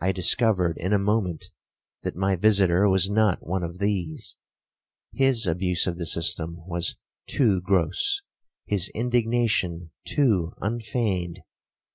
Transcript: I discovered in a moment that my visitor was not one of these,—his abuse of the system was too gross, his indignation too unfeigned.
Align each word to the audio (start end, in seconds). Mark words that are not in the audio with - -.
I 0.00 0.12
discovered 0.12 0.76
in 0.76 0.92
a 0.92 0.98
moment 0.98 1.46
that 2.02 2.14
my 2.14 2.36
visitor 2.36 2.86
was 2.90 3.08
not 3.08 3.42
one 3.46 3.62
of 3.62 3.78
these,—his 3.78 5.46
abuse 5.46 5.86
of 5.86 5.96
the 5.96 6.04
system 6.04 6.58
was 6.66 6.96
too 7.26 7.62
gross, 7.62 8.20
his 8.66 8.90
indignation 8.90 9.92
too 10.06 10.52
unfeigned. 10.60 11.40